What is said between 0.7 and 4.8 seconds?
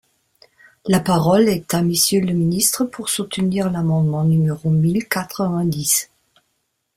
La parole est à Monsieur le ministre, pour soutenir l’amendement numéro